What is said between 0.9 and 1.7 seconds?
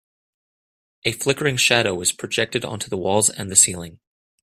A flickering